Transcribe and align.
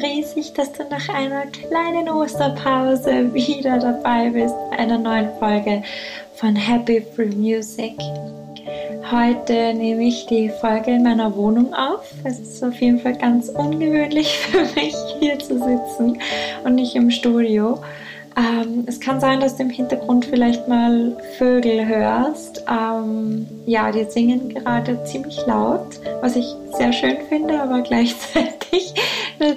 riesig, 0.00 0.52
dass 0.54 0.72
du 0.72 0.84
nach 0.84 1.08
einer 1.08 1.46
kleinen 1.46 2.08
Osterpause 2.08 3.32
wieder 3.34 3.78
dabei 3.78 4.30
bist 4.30 4.54
bei 4.70 4.78
einer 4.78 4.98
neuen 4.98 5.28
Folge 5.38 5.82
von 6.36 6.54
Happy 6.54 7.02
Free 7.14 7.34
Music. 7.34 7.94
Heute 9.10 9.74
nehme 9.74 10.04
ich 10.04 10.26
die 10.26 10.50
Folge 10.60 10.92
in 10.92 11.02
meiner 11.02 11.34
Wohnung 11.36 11.74
auf. 11.74 12.04
Es 12.24 12.38
ist 12.38 12.62
auf 12.64 12.80
jeden 12.80 13.00
Fall 13.00 13.16
ganz 13.16 13.48
ungewöhnlich 13.48 14.38
für 14.50 14.62
mich, 14.74 14.94
hier 15.20 15.38
zu 15.38 15.58
sitzen 15.58 16.18
und 16.64 16.74
nicht 16.76 16.94
im 16.94 17.10
Studio. 17.10 17.78
Ähm, 18.36 18.84
es 18.86 18.98
kann 19.00 19.20
sein, 19.20 19.40
dass 19.40 19.56
du 19.56 19.64
im 19.64 19.70
Hintergrund 19.70 20.24
vielleicht 20.24 20.66
mal 20.68 21.16
Vögel 21.36 21.86
hörst. 21.86 22.64
Ähm, 22.70 23.46
ja, 23.66 23.90
die 23.92 24.04
singen 24.04 24.48
gerade 24.54 25.02
ziemlich 25.04 25.38
laut, 25.46 26.00
was 26.20 26.36
ich 26.36 26.46
sehr 26.78 26.92
schön 26.92 27.18
finde, 27.28 27.60
aber 27.60 27.82
gleichzeitig 27.82 28.94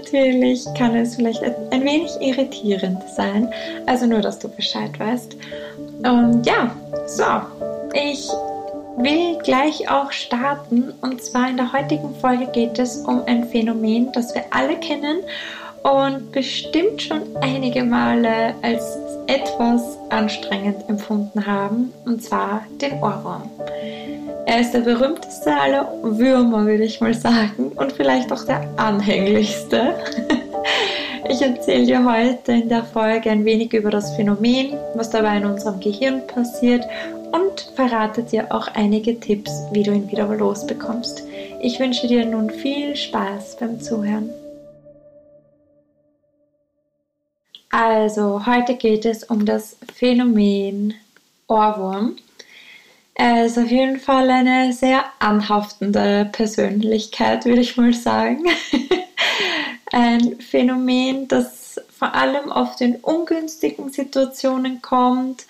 natürlich 0.05 0.65
kann 0.77 0.95
es 0.95 1.15
vielleicht 1.15 1.43
ein 1.43 1.83
wenig 1.83 2.11
irritierend 2.19 3.01
sein. 3.15 3.51
Also 3.85 4.05
nur, 4.05 4.21
dass 4.21 4.39
du 4.39 4.47
Bescheid 4.47 4.97
weißt. 4.99 5.35
Und 6.03 6.45
ja, 6.45 6.75
so, 7.07 7.23
ich 7.93 8.29
will 8.97 9.37
gleich 9.43 9.89
auch 9.89 10.11
starten. 10.11 10.93
Und 11.01 11.23
zwar 11.23 11.49
in 11.49 11.57
der 11.57 11.73
heutigen 11.73 12.15
Folge 12.21 12.47
geht 12.47 12.79
es 12.79 12.97
um 12.97 13.23
ein 13.25 13.47
Phänomen, 13.49 14.11
das 14.11 14.33
wir 14.35 14.43
alle 14.51 14.77
kennen 14.77 15.19
und 15.83 16.31
bestimmt 16.31 17.01
schon 17.01 17.21
einige 17.41 17.83
Male 17.83 18.55
als 18.61 18.97
etwas 19.27 19.97
anstrengend 20.09 20.87
empfunden 20.87 21.45
haben, 21.45 21.93
und 22.05 22.23
zwar 22.23 22.63
den 22.81 22.93
Ohrwurm. 23.01 23.49
Er 24.45 24.61
ist 24.61 24.73
der 24.73 24.81
berühmteste 24.81 25.55
aller 25.55 25.91
Würmer, 26.03 26.65
würde 26.65 26.83
ich 26.83 27.01
mal 27.01 27.13
sagen, 27.13 27.71
und 27.75 27.91
vielleicht 27.93 28.31
auch 28.31 28.45
der 28.45 28.67
anhänglichste. 28.77 29.95
Ich 31.27 31.41
erzähle 31.41 31.87
dir 31.87 32.05
heute 32.05 32.51
in 32.51 32.69
der 32.69 32.83
Folge 32.83 33.31
ein 33.31 33.45
wenig 33.45 33.73
über 33.73 33.89
das 33.89 34.15
Phänomen, 34.15 34.77
was 34.93 35.09
dabei 35.09 35.37
in 35.37 35.45
unserem 35.45 35.79
Gehirn 35.79 36.25
passiert 36.27 36.85
und 37.31 37.61
verrate 37.75 38.21
dir 38.21 38.51
auch 38.51 38.67
einige 38.67 39.19
Tipps, 39.19 39.51
wie 39.71 39.81
du 39.81 39.91
ihn 39.91 40.09
wieder 40.11 40.27
losbekommst. 40.27 41.23
Ich 41.61 41.79
wünsche 41.79 42.07
dir 42.07 42.25
nun 42.25 42.51
viel 42.51 42.95
Spaß 42.95 43.57
beim 43.59 43.81
Zuhören. 43.81 44.29
Also, 47.77 48.45
heute 48.45 48.75
geht 48.75 49.03
es 49.03 49.25
um 49.25 49.45
das 49.45 49.75
Phänomen 49.93 50.93
Ohrwurm. 51.49 52.15
Er 53.15 53.47
ist 53.47 53.57
auf 53.57 53.69
jeden 53.69 53.99
Fall 53.99 54.29
eine 54.29 54.71
sehr 54.71 55.03
anhaftende 55.19 56.29
Persönlichkeit, 56.31 57.43
würde 57.43 57.59
ich 57.59 57.75
mal 57.75 57.93
sagen. 57.93 58.45
Ein 59.91 60.39
Phänomen, 60.39 61.27
das 61.27 61.81
vor 61.99 62.15
allem 62.15 62.49
oft 62.49 62.79
in 62.79 62.95
ungünstigen 62.95 63.91
Situationen 63.91 64.81
kommt. 64.81 65.43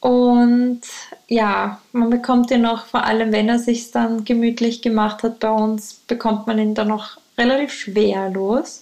Und 0.00 0.80
ja, 1.28 1.82
man 1.92 2.08
bekommt 2.08 2.50
ihn 2.50 2.64
auch, 2.64 2.86
vor 2.86 3.04
allem 3.04 3.30
wenn 3.30 3.50
er 3.50 3.58
sich 3.58 3.90
dann 3.90 4.24
gemütlich 4.24 4.80
gemacht 4.80 5.22
hat 5.22 5.38
bei 5.38 5.50
uns, 5.50 6.00
bekommt 6.06 6.46
man 6.46 6.58
ihn 6.58 6.74
dann 6.74 6.88
noch 6.88 7.18
relativ 7.36 7.74
schwer 7.74 8.30
los 8.30 8.80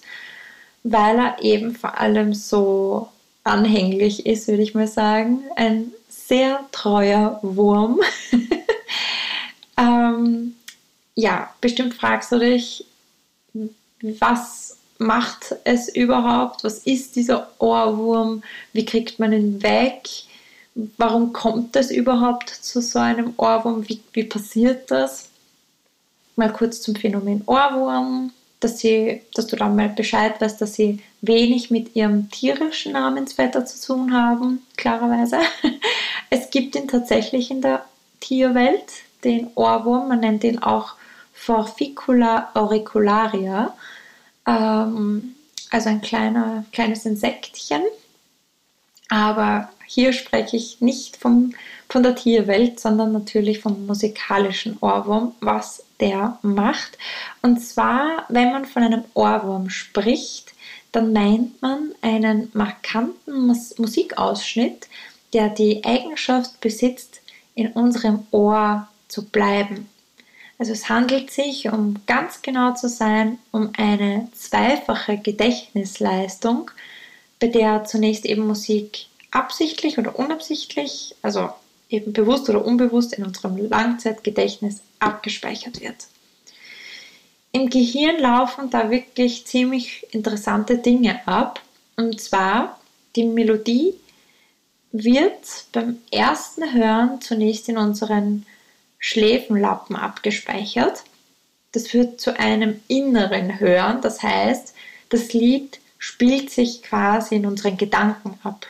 weil 0.83 1.17
er 1.17 1.41
eben 1.41 1.75
vor 1.75 1.99
allem 1.99 2.33
so 2.33 3.09
anhänglich 3.43 4.25
ist, 4.25 4.47
würde 4.47 4.63
ich 4.63 4.73
mal 4.73 4.87
sagen. 4.87 5.43
Ein 5.55 5.91
sehr 6.09 6.65
treuer 6.71 7.39
Wurm. 7.41 7.99
ähm, 9.77 10.55
ja, 11.15 11.53
bestimmt 11.61 11.93
fragst 11.93 12.31
du 12.31 12.39
dich, 12.39 12.85
was 14.01 14.77
macht 14.97 15.55
es 15.63 15.89
überhaupt? 15.89 16.63
Was 16.63 16.79
ist 16.79 17.15
dieser 17.15 17.49
Ohrwurm? 17.59 18.43
Wie 18.73 18.85
kriegt 18.85 19.19
man 19.19 19.33
ihn 19.33 19.61
weg? 19.63 20.07
Warum 20.97 21.33
kommt 21.33 21.75
es 21.75 21.91
überhaupt 21.91 22.49
zu 22.49 22.81
so 22.81 22.99
einem 22.99 23.33
Ohrwurm? 23.37 23.87
Wie, 23.89 23.99
wie 24.13 24.23
passiert 24.23 24.89
das? 24.89 25.29
Mal 26.35 26.53
kurz 26.53 26.81
zum 26.81 26.95
Phänomen 26.95 27.43
Ohrwurm 27.45 28.31
dass, 28.61 28.79
sie, 28.79 29.21
dass 29.33 29.47
du 29.47 29.55
dann 29.57 29.75
mal 29.75 29.89
Bescheid 29.89 30.39
weißt, 30.39 30.61
dass 30.61 30.75
sie 30.75 30.99
wenig 31.21 31.71
mit 31.71 31.95
ihrem 31.95 32.29
tierischen 32.29 32.93
Namensvetter 32.93 33.65
zu 33.65 33.85
tun 33.85 34.13
haben, 34.13 34.65
klarerweise. 34.77 35.39
Es 36.33 36.49
gibt 36.49 36.75
ihn 36.75 36.87
tatsächlich 36.87 37.51
in 37.51 37.61
der 37.61 37.83
Tierwelt, 38.21 38.85
den 39.25 39.49
Ohrwurm, 39.55 40.07
man 40.07 40.21
nennt 40.21 40.45
ihn 40.45 40.59
auch 40.59 40.93
Forficula 41.33 42.51
auricularia, 42.53 43.75
ähm, 44.47 45.35
also 45.71 45.89
ein 45.89 46.01
kleiner, 46.01 46.63
kleines 46.71 47.05
Insektchen. 47.05 47.81
Aber 49.09 49.69
hier 49.85 50.13
spreche 50.13 50.55
ich 50.55 50.79
nicht 50.79 51.17
vom, 51.17 51.53
von 51.89 52.01
der 52.01 52.15
Tierwelt, 52.15 52.79
sondern 52.79 53.11
natürlich 53.11 53.59
vom 53.59 53.85
musikalischen 53.85 54.77
Ohrwurm, 54.79 55.35
was 55.41 55.83
der 56.01 56.39
macht. 56.41 56.97
Und 57.41 57.61
zwar, 57.61 58.25
wenn 58.27 58.51
man 58.51 58.65
von 58.65 58.83
einem 58.83 59.03
Ohrwurm 59.13 59.69
spricht, 59.69 60.53
dann 60.91 61.13
meint 61.13 61.61
man 61.61 61.93
einen 62.01 62.49
markanten 62.53 63.47
Mus 63.47 63.77
Musikausschnitt, 63.77 64.87
der 65.33 65.49
die 65.49 65.85
Eigenschaft 65.85 66.59
besitzt, 66.59 67.21
in 67.55 67.67
unserem 67.71 68.25
Ohr 68.31 68.87
zu 69.07 69.25
bleiben. 69.25 69.89
Also 70.57 70.73
es 70.73 70.89
handelt 70.89 71.31
sich, 71.31 71.69
um 71.71 71.95
ganz 72.05 72.41
genau 72.41 72.73
zu 72.73 72.87
sein, 72.89 73.39
um 73.51 73.71
eine 73.77 74.27
zweifache 74.33 75.17
Gedächtnisleistung, 75.17 76.69
bei 77.39 77.47
der 77.47 77.85
zunächst 77.85 78.25
eben 78.25 78.45
Musik 78.45 79.07
absichtlich 79.31 79.97
oder 79.97 80.19
unabsichtlich, 80.19 81.15
also 81.21 81.49
eben 81.91 82.13
bewusst 82.13 82.49
oder 82.49 82.65
unbewusst 82.65 83.13
in 83.13 83.25
unserem 83.25 83.57
Langzeitgedächtnis 83.57 84.81
abgespeichert 84.99 85.81
wird. 85.81 86.07
Im 87.51 87.69
Gehirn 87.69 88.19
laufen 88.19 88.69
da 88.69 88.89
wirklich 88.89 89.45
ziemlich 89.45 90.07
interessante 90.11 90.77
Dinge 90.77 91.27
ab. 91.27 91.61
Und 91.97 92.21
zwar, 92.21 92.79
die 93.15 93.25
Melodie 93.25 93.93
wird 94.93 95.65
beim 95.73 95.97
ersten 96.11 96.73
Hören 96.73 97.21
zunächst 97.21 97.67
in 97.67 97.77
unseren 97.77 98.45
Schläfenlappen 98.99 99.95
abgespeichert. 99.95 101.03
Das 101.73 101.87
führt 101.87 102.21
zu 102.21 102.39
einem 102.39 102.79
inneren 102.87 103.59
Hören. 103.59 104.01
Das 104.01 104.23
heißt, 104.23 104.73
das 105.09 105.33
Lied 105.33 105.79
spielt 105.97 106.49
sich 106.49 106.83
quasi 106.83 107.35
in 107.35 107.45
unseren 107.45 107.77
Gedanken 107.77 108.39
ab. 108.43 108.67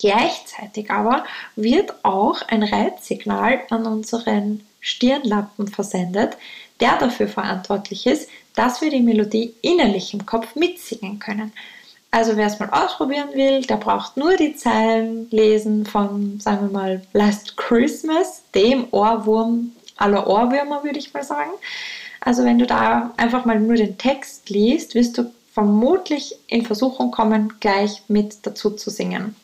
Gleichzeitig 0.00 0.90
aber 0.90 1.24
wird 1.56 1.92
auch 2.04 2.40
ein 2.48 2.62
Reizsignal 2.62 3.60
an 3.68 3.84
unseren 3.84 4.64
Stirnlappen 4.80 5.68
versendet, 5.68 6.38
der 6.80 6.96
dafür 6.96 7.28
verantwortlich 7.28 8.06
ist, 8.06 8.30
dass 8.54 8.80
wir 8.80 8.90
die 8.90 9.02
Melodie 9.02 9.54
innerlich 9.60 10.14
im 10.14 10.24
Kopf 10.24 10.56
mitsingen 10.56 11.18
können. 11.18 11.52
Also 12.10 12.38
wer 12.38 12.46
es 12.46 12.58
mal 12.58 12.70
ausprobieren 12.70 13.28
will, 13.34 13.60
der 13.60 13.76
braucht 13.76 14.16
nur 14.16 14.38
die 14.38 14.56
Zeilen 14.56 15.28
lesen 15.30 15.84
von, 15.84 16.40
sagen 16.40 16.62
wir 16.62 16.72
mal, 16.72 17.02
Last 17.12 17.58
Christmas, 17.58 18.42
dem 18.54 18.88
Ohrwurm 18.92 19.72
aller 19.98 20.26
Ohrwürmer, 20.26 20.82
würde 20.82 20.98
ich 20.98 21.12
mal 21.12 21.22
sagen. 21.22 21.52
Also 22.22 22.42
wenn 22.44 22.58
du 22.58 22.66
da 22.66 23.12
einfach 23.18 23.44
mal 23.44 23.60
nur 23.60 23.76
den 23.76 23.98
Text 23.98 24.48
liest, 24.48 24.94
wirst 24.94 25.18
du 25.18 25.30
vermutlich 25.52 26.36
in 26.46 26.64
Versuchung 26.64 27.10
kommen, 27.10 27.52
gleich 27.60 28.02
mit 28.08 28.38
dazu 28.46 28.70
zu 28.70 28.88
singen 28.88 29.36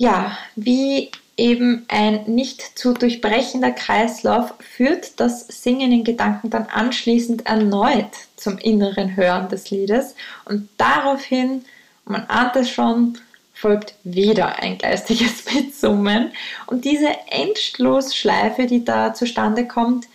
ja, 0.00 0.38
wie 0.56 1.10
eben 1.36 1.84
ein 1.88 2.24
nicht 2.24 2.78
zu 2.78 2.94
durchbrechender 2.94 3.70
Kreislauf 3.70 4.54
führt 4.58 5.20
das 5.20 5.46
Singen 5.46 5.92
in 5.92 6.04
Gedanken 6.04 6.48
dann 6.48 6.64
anschließend 6.64 7.44
erneut 7.44 8.08
zum 8.34 8.56
inneren 8.56 9.14
Hören 9.14 9.50
des 9.50 9.70
Liedes 9.70 10.14
und 10.46 10.70
daraufhin, 10.78 11.66
man 12.06 12.24
ahnt 12.28 12.56
es 12.56 12.70
schon, 12.70 13.18
folgt 13.52 13.94
wieder 14.02 14.62
ein 14.62 14.78
geistiges 14.78 15.44
Mitsummen 15.52 16.32
und 16.66 16.86
diese 16.86 17.10
Endlosschleife, 17.28 18.66
die 18.66 18.86
da 18.86 19.12
zustande 19.12 19.68
kommt, 19.68 20.06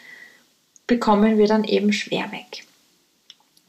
bekommen 0.88 1.38
wir 1.38 1.45
dann 1.45 1.63
eben 1.63 1.93
schwer 1.93 2.31
weg. 2.31 2.65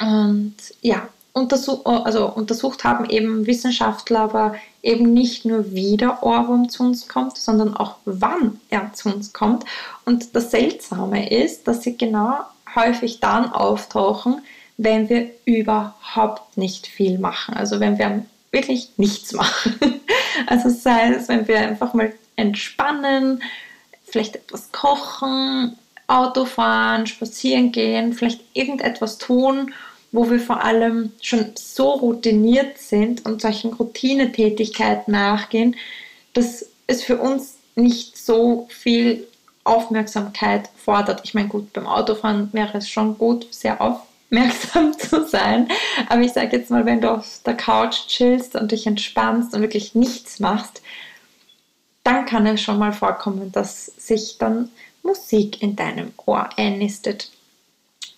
Und 0.00 0.56
ja, 0.80 1.10
untersuch, 1.36 1.84
also 1.84 2.28
untersucht 2.28 2.82
haben 2.82 3.04
eben 3.10 3.46
Wissenschaftler 3.46 4.20
aber 4.20 4.54
eben 4.82 5.12
nicht 5.12 5.44
nur 5.44 5.72
wie 5.72 5.98
der 5.98 6.22
Ohrwurm 6.22 6.70
zu 6.70 6.82
uns 6.82 7.08
kommt, 7.08 7.36
sondern 7.36 7.76
auch 7.76 7.96
wann 8.06 8.58
er 8.70 8.94
zu 8.94 9.10
uns 9.10 9.34
kommt. 9.34 9.66
Und 10.06 10.34
das 10.34 10.50
Seltsame 10.50 11.30
ist, 11.30 11.68
dass 11.68 11.82
sie 11.82 11.98
genau 11.98 12.38
häufig 12.74 13.20
dann 13.20 13.52
auftauchen, 13.52 14.40
wenn 14.78 15.10
wir 15.10 15.30
überhaupt 15.44 16.56
nicht 16.56 16.86
viel 16.86 17.18
machen. 17.18 17.54
Also 17.54 17.80
wenn 17.80 17.98
wir 17.98 18.24
wirklich 18.50 18.90
nichts 18.96 19.32
machen. 19.32 19.74
Also 20.46 20.68
sei 20.68 21.14
es, 21.14 21.28
wenn 21.28 21.48
wir 21.48 21.58
einfach 21.58 21.94
mal 21.94 22.12
entspannen, 22.36 23.42
vielleicht 24.04 24.36
etwas 24.36 24.70
kochen, 24.70 25.78
Auto 26.08 26.44
fahren, 26.44 27.06
spazieren 27.06 27.72
gehen, 27.72 28.12
vielleicht 28.12 28.42
irgendetwas 28.52 29.16
tun 29.16 29.72
wo 30.16 30.30
wir 30.30 30.40
vor 30.40 30.64
allem 30.64 31.12
schon 31.20 31.52
so 31.56 31.90
routiniert 31.90 32.78
sind 32.78 33.26
und 33.26 33.42
solchen 33.42 33.74
Routinetätigkeiten 33.74 35.12
nachgehen, 35.12 35.76
dass 36.32 36.70
es 36.86 37.04
für 37.04 37.18
uns 37.18 37.56
nicht 37.74 38.16
so 38.16 38.66
viel 38.70 39.28
Aufmerksamkeit 39.64 40.70
fordert. 40.74 41.20
Ich 41.24 41.34
meine, 41.34 41.48
gut, 41.48 41.70
beim 41.74 41.86
Autofahren 41.86 42.48
wäre 42.52 42.78
es 42.78 42.88
schon 42.88 43.18
gut, 43.18 43.46
sehr 43.50 43.82
aufmerksam 43.82 44.98
zu 44.98 45.26
sein. 45.26 45.68
Aber 46.08 46.22
ich 46.22 46.32
sage 46.32 46.56
jetzt 46.56 46.70
mal, 46.70 46.86
wenn 46.86 47.02
du 47.02 47.10
auf 47.10 47.40
der 47.44 47.54
Couch 47.54 48.06
chillst 48.06 48.54
und 48.54 48.72
dich 48.72 48.86
entspannst 48.86 49.54
und 49.54 49.60
wirklich 49.60 49.94
nichts 49.94 50.40
machst, 50.40 50.80
dann 52.04 52.24
kann 52.24 52.46
es 52.46 52.62
schon 52.62 52.78
mal 52.78 52.94
vorkommen, 52.94 53.52
dass 53.52 53.86
sich 53.98 54.38
dann 54.38 54.70
Musik 55.02 55.60
in 55.60 55.76
deinem 55.76 56.14
Ohr 56.24 56.48
einnistet. 56.56 57.30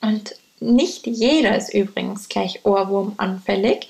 Und 0.01 0.37
nicht 0.61 1.07
jeder 1.07 1.57
ist 1.57 1.73
übrigens 1.75 2.29
gleich 2.29 2.65
Ohrwurmanfällig. 2.65 3.89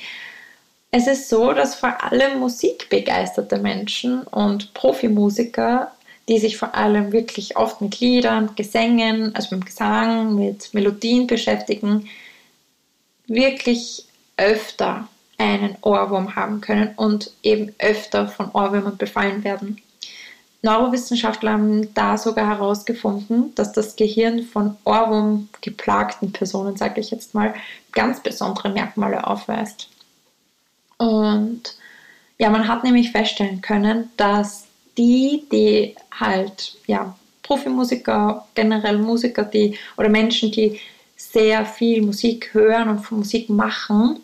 Es 0.90 1.06
ist 1.06 1.28
so, 1.28 1.52
dass 1.52 1.74
vor 1.74 2.02
allem 2.02 2.40
musikbegeisterte 2.40 3.58
Menschen 3.58 4.22
und 4.22 4.72
Profimusiker, 4.74 5.92
die 6.28 6.38
sich 6.38 6.56
vor 6.56 6.74
allem 6.74 7.12
wirklich 7.12 7.56
oft 7.56 7.80
mit 7.80 8.00
Liedern, 8.00 8.54
Gesängen, 8.56 9.34
also 9.34 9.56
mit 9.56 9.66
Gesang, 9.66 10.34
mit 10.34 10.72
Melodien 10.72 11.26
beschäftigen, 11.26 12.08
wirklich 13.26 14.04
öfter 14.36 15.08
einen 15.36 15.76
Ohrwurm 15.82 16.34
haben 16.36 16.60
können 16.60 16.94
und 16.96 17.32
eben 17.42 17.74
öfter 17.78 18.28
von 18.28 18.50
Ohrwürmern 18.52 18.96
befallen 18.96 19.44
werden. 19.44 19.80
Neurowissenschaftler 20.62 21.52
haben 21.52 21.94
da 21.94 22.18
sogar 22.18 22.48
herausgefunden, 22.48 23.54
dass 23.54 23.72
das 23.72 23.94
Gehirn 23.94 24.42
von 24.42 24.76
Ohrwurm 24.84 25.48
geplagten 25.60 26.32
Personen, 26.32 26.76
sage 26.76 27.00
ich 27.00 27.10
jetzt 27.10 27.34
mal, 27.34 27.54
ganz 27.92 28.20
besondere 28.20 28.70
Merkmale 28.70 29.26
aufweist. 29.26 29.88
Und 30.96 31.62
ja, 32.38 32.50
man 32.50 32.66
hat 32.66 32.82
nämlich 32.82 33.12
feststellen 33.12 33.60
können, 33.60 34.10
dass 34.16 34.66
die, 34.96 35.44
die 35.52 35.94
halt, 36.10 36.76
ja, 36.86 37.16
Profimusiker, 37.42 38.46
generell 38.54 38.98
Musiker, 38.98 39.44
die 39.44 39.78
oder 39.96 40.08
Menschen, 40.08 40.50
die 40.50 40.80
sehr 41.16 41.64
viel 41.64 42.02
Musik 42.02 42.52
hören 42.52 42.88
und 42.88 42.98
von 43.00 43.18
Musik 43.18 43.48
machen, 43.48 44.20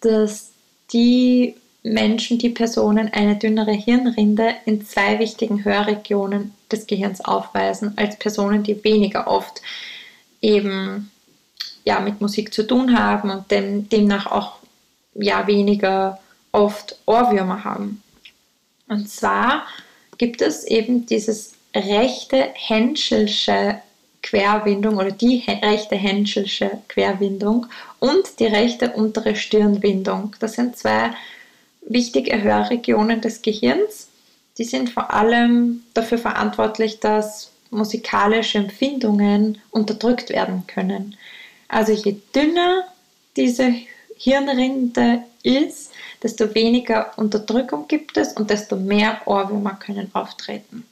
dass 0.00 0.50
die 0.92 1.54
Menschen, 1.84 2.38
die 2.38 2.48
Personen 2.48 3.12
eine 3.12 3.36
dünnere 3.36 3.72
Hirnrinde 3.72 4.54
in 4.64 4.84
zwei 4.84 5.18
wichtigen 5.18 5.64
Hörregionen 5.64 6.54
des 6.72 6.86
Gehirns 6.86 7.22
aufweisen, 7.22 7.92
als 7.96 8.18
Personen, 8.18 8.62
die 8.62 8.82
weniger 8.82 9.28
oft 9.28 9.60
eben 10.40 11.10
ja, 11.84 12.00
mit 12.00 12.22
Musik 12.22 12.54
zu 12.54 12.66
tun 12.66 12.98
haben 12.98 13.30
und 13.30 13.50
dem, 13.50 13.88
demnach 13.88 14.26
auch 14.26 14.56
ja, 15.14 15.46
weniger 15.46 16.18
oft 16.52 16.96
Ohrwürmer 17.04 17.64
haben. 17.64 18.02
Und 18.88 19.08
zwar 19.08 19.66
gibt 20.16 20.40
es 20.40 20.64
eben 20.64 21.04
dieses 21.04 21.52
rechte 21.74 22.48
Henschelsche 22.54 23.80
Querwindung 24.22 24.96
oder 24.96 25.10
die 25.10 25.44
rechte 25.46 25.96
Henschelsche 25.96 26.70
Querwindung 26.88 27.66
und 27.98 28.40
die 28.40 28.46
rechte 28.46 28.92
untere 28.92 29.36
Stirnwindung. 29.36 30.34
Das 30.40 30.54
sind 30.54 30.78
zwei 30.78 31.10
wichtige 31.86 32.42
Hörregionen 32.42 33.20
des 33.20 33.42
Gehirns. 33.42 34.08
Die 34.58 34.64
sind 34.64 34.90
vor 34.90 35.12
allem 35.12 35.82
dafür 35.94 36.18
verantwortlich, 36.18 37.00
dass 37.00 37.50
musikalische 37.70 38.58
Empfindungen 38.58 39.58
unterdrückt 39.70 40.30
werden 40.30 40.66
können. 40.66 41.16
Also 41.68 41.92
je 41.92 42.16
dünner 42.34 42.84
diese 43.36 43.74
Hirnrinde 44.16 45.24
ist, 45.42 45.92
desto 46.22 46.54
weniger 46.54 47.12
Unterdrückung 47.18 47.88
gibt 47.88 48.16
es 48.16 48.32
und 48.32 48.48
desto 48.50 48.76
mehr 48.76 49.20
Ohrwürmer 49.26 49.74
können 49.74 50.10
auftreten. 50.14 50.86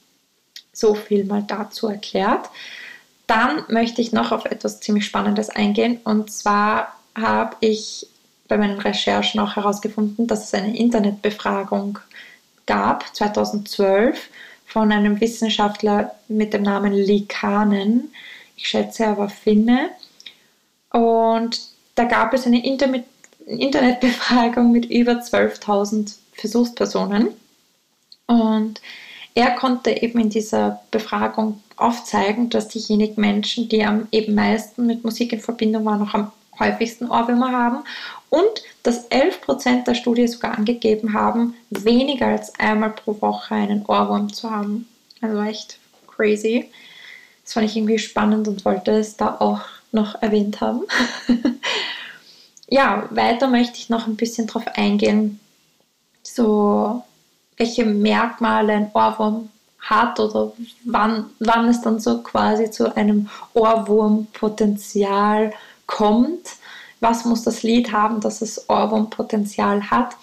So 0.72 0.94
viel 0.94 1.24
mal 1.24 1.44
dazu 1.46 1.88
erklärt. 1.88 2.50
Dann 3.26 3.64
möchte 3.68 4.02
ich 4.02 4.12
noch 4.12 4.32
auf 4.32 4.44
etwas 4.44 4.80
ziemlich 4.80 5.06
Spannendes 5.06 5.48
eingehen 5.48 6.00
und 6.04 6.32
zwar 6.32 6.98
habe 7.14 7.56
ich 7.60 8.08
bei 8.52 8.58
meinen 8.58 8.80
Recherchen 8.80 9.40
auch 9.40 9.56
herausgefunden, 9.56 10.26
dass 10.26 10.44
es 10.44 10.52
eine 10.52 10.76
Internetbefragung 10.76 11.98
gab, 12.66 13.16
2012, 13.16 14.28
von 14.66 14.92
einem 14.92 15.18
Wissenschaftler 15.22 16.14
mit 16.28 16.52
dem 16.52 16.62
Namen 16.62 16.92
Lee 16.92 17.24
Kahnen. 17.26 18.12
Ich 18.58 18.68
schätze, 18.68 19.04
er 19.04 19.16
war 19.16 19.30
Finne. 19.30 19.88
Und 20.90 21.62
da 21.94 22.04
gab 22.04 22.34
es 22.34 22.46
eine 22.46 22.62
Internet 22.62 23.06
Internetbefragung 23.46 24.70
mit 24.70 24.84
über 24.84 25.12
12.000 25.12 26.14
Versuchspersonen. 26.34 27.28
Und 28.26 28.82
er 29.34 29.52
konnte 29.52 29.90
eben 30.02 30.20
in 30.20 30.28
dieser 30.28 30.82
Befragung 30.90 31.62
aufzeigen, 31.76 32.50
dass 32.50 32.68
diejenigen 32.68 33.18
Menschen, 33.18 33.70
die 33.70 33.82
am 33.82 34.08
eben 34.12 34.34
meisten 34.34 34.86
mit 34.86 35.04
Musik 35.04 35.32
in 35.32 35.40
Verbindung 35.40 35.86
waren, 35.86 36.02
auch 36.02 36.12
am 36.12 36.32
häufigsten 36.62 37.10
Ohrwürmer 37.10 37.52
haben 37.52 37.84
und 38.30 38.62
dass 38.82 39.10
11% 39.10 39.84
der 39.84 39.94
Studie 39.94 40.26
sogar 40.26 40.56
angegeben 40.56 41.12
haben, 41.12 41.54
weniger 41.70 42.26
als 42.26 42.58
einmal 42.58 42.90
pro 42.90 43.20
Woche 43.20 43.54
einen 43.54 43.84
Ohrwurm 43.86 44.32
zu 44.32 44.50
haben. 44.50 44.88
Also 45.20 45.40
echt 45.42 45.78
crazy. 46.08 46.70
Das 47.44 47.52
fand 47.52 47.66
ich 47.66 47.76
irgendwie 47.76 47.98
spannend 47.98 48.48
und 48.48 48.64
wollte 48.64 48.92
es 48.92 49.16
da 49.16 49.36
auch 49.38 49.60
noch 49.92 50.20
erwähnt 50.22 50.60
haben. 50.60 50.82
ja, 52.68 53.08
weiter 53.10 53.48
möchte 53.48 53.78
ich 53.78 53.90
noch 53.90 54.06
ein 54.06 54.16
bisschen 54.16 54.46
drauf 54.46 54.64
eingehen, 54.74 55.38
so 56.22 57.02
welche 57.56 57.84
Merkmale 57.84 58.72
ein 58.72 58.90
Ohrwurm 58.94 59.50
hat 59.78 60.18
oder 60.20 60.52
wann, 60.84 61.26
wann 61.38 61.68
es 61.68 61.82
dann 61.82 62.00
so 62.00 62.22
quasi 62.22 62.70
zu 62.70 62.96
einem 62.96 63.28
Ohrwurmpotenzial 63.52 65.52
kommt. 65.86 66.48
Was 67.00 67.24
muss 67.24 67.42
das 67.42 67.62
Lied 67.62 67.92
haben, 67.92 68.20
dass 68.20 68.42
es 68.42 68.68
Ohrwurmpotenzial 68.68 69.90
hat? 69.90 70.16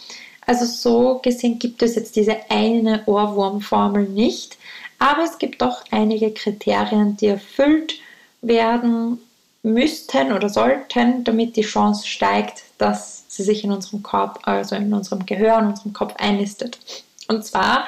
Also 0.45 0.65
so 0.65 1.19
gesehen 1.21 1.59
gibt 1.59 1.83
es 1.83 1.95
jetzt 1.95 2.15
diese 2.15 2.37
eine 2.49 3.03
Ohrwurmformel 3.05 4.07
nicht, 4.09 4.57
aber 4.97 5.23
es 5.23 5.37
gibt 5.37 5.61
doch 5.61 5.83
einige 5.91 6.31
Kriterien, 6.31 7.17
die 7.17 7.27
erfüllt 7.27 7.95
werden 8.41 9.19
müssten 9.61 10.31
oder 10.31 10.49
sollten, 10.49 11.23
damit 11.23 11.55
die 11.55 11.61
Chance 11.61 12.07
steigt, 12.07 12.63
dass 12.77 13.25
sie 13.27 13.43
sich 13.43 13.63
in 13.63 13.71
unserem 13.71 14.03
Kopf, 14.03 14.39
also 14.43 14.75
in 14.75 14.93
unserem 14.93 15.25
Gehör, 15.25 15.59
in 15.59 15.67
unserem 15.67 15.93
Kopf 15.93 16.15
einnistet. 16.17 16.79
Und 17.27 17.45
zwar 17.45 17.85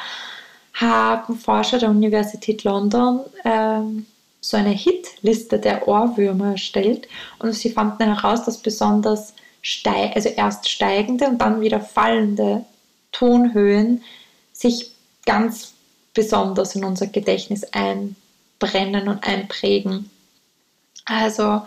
haben 0.74 1.38
Forscher 1.38 1.80
der 1.80 1.90
Universität 1.90 2.64
London 2.64 3.22
ähm, 3.44 4.06
so 4.42 4.58
eine 4.58 4.72
Hitliste 4.72 5.60
der 5.60 5.88
Ohrwürmer 5.88 6.52
erstellt 6.52 7.08
und 7.40 7.54
sie 7.54 7.70
fanden 7.70 8.14
heraus, 8.14 8.44
dass 8.44 8.58
besonders 8.58 9.34
steig 9.62 10.16
also 10.16 10.30
erst 10.30 10.68
steigende 10.68 11.28
und 11.28 11.38
dann 11.38 11.62
wieder 11.62 11.80
fallende 11.80 12.66
Tonhöhen 13.12 14.04
sich 14.52 14.92
ganz 15.26 15.74
besonders 16.14 16.76
in 16.76 16.84
unser 16.84 17.08
Gedächtnis 17.08 17.64
einbrennen 17.72 19.08
und 19.08 19.24
einprägen. 19.24 20.10
Also, 21.06 21.62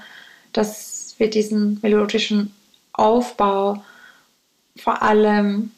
dass 0.52 1.14
wir 1.18 1.30
diesen 1.30 1.78
melodischen 1.82 2.52
Aufbau 2.92 3.82
vor 4.76 5.02
allem 5.02 5.70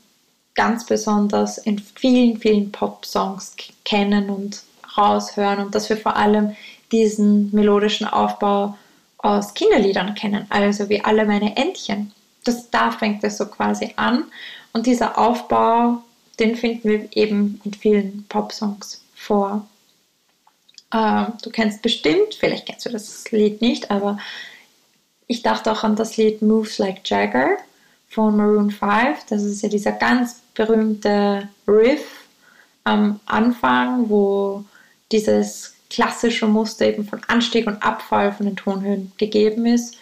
ganz 0.54 0.86
besonders 0.86 1.58
in 1.58 1.78
vielen, 1.78 2.38
vielen 2.38 2.72
Pop-Songs 2.72 3.56
kennen 3.84 4.30
und 4.30 4.62
raushören 4.96 5.66
und 5.66 5.74
dass 5.74 5.88
wir 5.90 5.98
vor 5.98 6.16
allem 6.16 6.56
diesen 6.92 7.54
melodischen 7.54 8.06
Aufbau 8.06 8.76
aus 9.18 9.54
Kinderliedern 9.54 10.14
kennen, 10.14 10.46
also 10.50 10.88
wie 10.88 11.02
alle 11.02 11.24
meine 11.26 11.56
Entchen. 11.56 12.12
Das, 12.44 12.70
da 12.70 12.90
fängt 12.92 13.24
es 13.24 13.38
so 13.38 13.46
quasi 13.46 13.92
an 13.96 14.24
und 14.72 14.86
dieser 14.86 15.18
Aufbau, 15.18 16.02
den 16.38 16.54
finden 16.56 16.88
wir 16.88 17.16
eben 17.16 17.60
in 17.64 17.74
vielen 17.74 18.24
Popsongs 18.28 19.02
vor. 19.14 19.66
Äh, 20.92 21.26
du 21.42 21.50
kennst 21.50 21.82
bestimmt, 21.82 22.34
vielleicht 22.38 22.66
kennst 22.66 22.86
du 22.86 22.90
das 22.90 23.30
Lied 23.32 23.60
nicht, 23.62 23.90
aber 23.90 24.18
ich 25.26 25.42
dachte 25.42 25.72
auch 25.72 25.82
an 25.82 25.96
das 25.96 26.16
Lied 26.16 26.42
Moves 26.42 26.78
Like 26.78 27.08
Jagger 27.08 27.56
von 28.08 28.36
Maroon 28.36 28.70
5. 28.70 29.24
Das 29.28 29.42
ist 29.42 29.62
ja 29.62 29.68
dieser 29.68 29.92
ganz 29.92 30.40
berühmte 30.54 31.48
Riff 31.66 32.26
am 32.84 33.18
Anfang, 33.26 34.08
wo 34.08 34.64
dieses 35.10 35.75
klassische 35.90 36.46
Muster 36.46 36.86
eben 36.86 37.06
von 37.06 37.20
Anstieg 37.28 37.66
und 37.66 37.82
Abfall 37.82 38.32
von 38.32 38.46
den 38.46 38.56
Tonhöhen 38.56 39.12
gegeben 39.18 39.66
ist. 39.66 39.96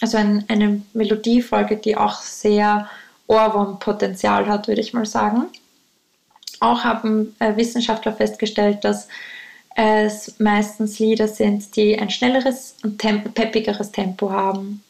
Also 0.00 0.16
ein, 0.16 0.44
eine 0.48 0.82
Melodiefolge, 0.94 1.76
die 1.76 1.96
auch 1.96 2.20
sehr 2.20 2.88
Ohrwurmpotenzial 3.28 4.46
hat, 4.46 4.68
würde 4.68 4.80
ich 4.80 4.92
mal 4.92 5.06
sagen. 5.06 5.46
Auch 6.60 6.84
haben 6.84 7.34
äh, 7.38 7.56
Wissenschaftler 7.56 8.12
festgestellt, 8.12 8.84
dass 8.84 9.08
es 9.74 10.38
meistens 10.38 10.98
Lieder 10.98 11.28
sind, 11.28 11.76
die 11.76 11.98
ein 11.98 12.10
schnelleres 12.10 12.76
und 12.82 12.98
temp 12.98 13.32
peppigeres 13.34 13.90
Tempo 13.90 14.30
haben. 14.30 14.82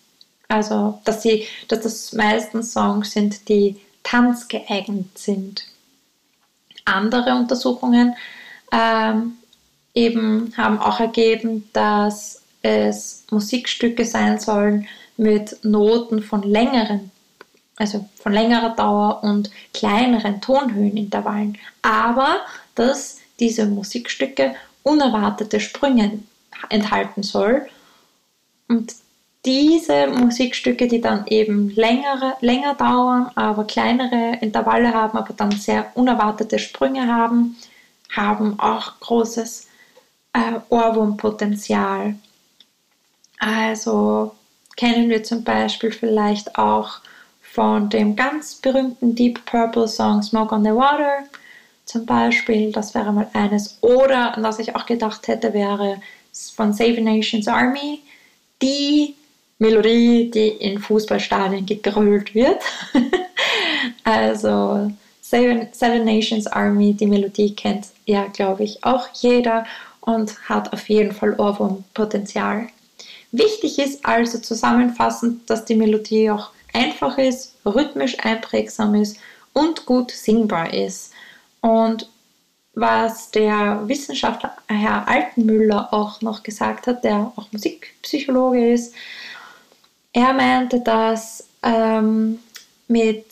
Also, 0.48 1.00
dass, 1.04 1.22
sie, 1.22 1.46
dass 1.68 1.80
das 1.80 2.12
meistens 2.12 2.72
Songs 2.72 3.12
sind, 3.12 3.48
die 3.48 3.80
tanzgeeignet 4.02 5.16
sind. 5.16 5.66
Andere 6.84 7.34
Untersuchungen 7.36 8.16
ähm, 8.72 9.34
eben 9.94 10.52
haben 10.56 10.78
auch 10.78 11.00
ergeben, 11.00 11.68
dass 11.72 12.42
es 12.62 13.24
Musikstücke 13.30 14.04
sein 14.04 14.38
sollen 14.38 14.86
mit 15.16 15.64
Noten 15.64 16.22
von 16.22 16.42
längeren, 16.42 17.10
also 17.76 18.08
von 18.16 18.32
längerer 18.32 18.74
Dauer 18.74 19.22
und 19.22 19.50
kleineren 19.74 20.40
Tonhöhenintervallen, 20.40 21.58
aber 21.82 22.36
dass 22.74 23.18
diese 23.40 23.66
Musikstücke 23.66 24.54
unerwartete 24.82 25.60
Sprünge 25.60 26.20
enthalten 26.68 27.22
soll. 27.22 27.66
Und 28.68 28.94
diese 29.44 30.06
Musikstücke, 30.06 30.86
die 30.86 31.00
dann 31.00 31.26
eben 31.26 31.70
längere, 31.70 32.36
länger 32.40 32.74
dauern, 32.74 33.30
aber 33.34 33.64
kleinere 33.64 34.38
Intervalle 34.40 34.94
haben, 34.94 35.18
aber 35.18 35.34
dann 35.34 35.50
sehr 35.50 35.90
unerwartete 35.94 36.58
Sprünge 36.60 37.08
haben, 37.12 37.56
haben 38.14 38.58
auch 38.60 39.00
großes 39.00 39.66
äh, 40.32 40.60
Ohrwurmpotenzial. 40.68 42.14
Also 43.38 44.34
kennen 44.76 45.10
wir 45.10 45.22
zum 45.22 45.44
Beispiel 45.44 45.92
vielleicht 45.92 46.56
auch 46.56 47.00
von 47.42 47.90
dem 47.90 48.16
ganz 48.16 48.54
berühmten 48.54 49.14
Deep 49.14 49.44
Purple 49.44 49.88
Song 49.88 50.22
Smoke 50.22 50.54
on 50.54 50.64
the 50.64 50.70
Water 50.70 51.24
zum 51.84 52.06
Beispiel. 52.06 52.72
Das 52.72 52.94
wäre 52.94 53.12
mal 53.12 53.28
eines. 53.34 53.78
Oder, 53.82 54.34
was 54.38 54.58
ich 54.58 54.74
auch 54.74 54.86
gedacht 54.86 55.28
hätte, 55.28 55.52
wäre 55.52 56.00
von 56.54 56.72
Seven 56.72 57.04
Nations 57.04 57.48
Army 57.48 58.00
die 58.62 59.14
Melodie, 59.58 60.30
die 60.30 60.48
in 60.48 60.78
Fußballstadien 60.78 61.66
gegrölt 61.66 62.34
wird. 62.34 62.62
also 64.04 64.90
Seven, 65.20 65.68
Seven 65.72 66.04
Nations 66.04 66.46
Army, 66.46 66.94
die 66.94 67.06
Melodie 67.06 67.54
kennt 67.54 67.86
ja, 68.06 68.26
glaube 68.26 68.64
ich, 68.64 68.82
auch 68.82 69.08
jeder 69.14 69.66
und 70.02 70.48
hat 70.48 70.72
auf 70.72 70.88
jeden 70.88 71.12
Fall 71.12 71.34
Ohrwurmpotenzial. 71.38 72.68
Wichtig 73.30 73.78
ist 73.78 74.04
also 74.04 74.38
zusammenfassend, 74.38 75.48
dass 75.48 75.64
die 75.64 75.74
Melodie 75.74 76.30
auch 76.30 76.50
einfach 76.74 77.18
ist, 77.18 77.54
rhythmisch 77.64 78.18
einprägsam 78.20 78.94
ist 78.94 79.18
und 79.52 79.86
gut 79.86 80.10
singbar 80.10 80.72
ist. 80.74 81.12
Und 81.60 82.08
was 82.74 83.30
der 83.30 83.82
Wissenschaftler 83.86 84.56
Herr 84.68 85.06
Altenmüller 85.06 85.92
auch 85.92 86.20
noch 86.22 86.42
gesagt 86.42 86.86
hat, 86.86 87.04
der 87.04 87.32
auch 87.36 87.52
Musikpsychologe 87.52 88.72
ist, 88.72 88.94
er 90.12 90.32
meinte, 90.32 90.80
dass 90.80 91.46
ähm, 91.62 92.38
mit, 92.88 93.26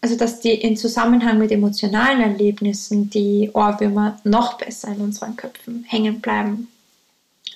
also 0.00 0.16
dass 0.16 0.40
die 0.40 0.54
in 0.54 0.76
Zusammenhang 0.76 1.38
mit 1.38 1.52
emotionalen 1.52 2.20
Erlebnissen 2.20 3.10
die 3.10 3.50
Ohrwürmer 3.52 4.18
noch 4.24 4.54
besser 4.54 4.88
in 4.88 5.00
unseren 5.00 5.36
Köpfen 5.36 5.84
hängen 5.88 6.20
bleiben. 6.20 6.68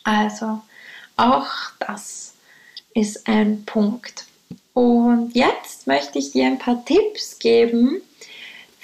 Also 0.04 0.60
auch 1.16 1.48
das 1.80 2.34
ist 2.94 3.26
ein 3.26 3.64
Punkt. 3.64 4.26
Und 4.74 5.34
jetzt 5.34 5.86
möchte 5.86 6.18
ich 6.18 6.32
dir 6.32 6.46
ein 6.46 6.58
paar 6.58 6.84
Tipps 6.84 7.38
geben, 7.38 8.02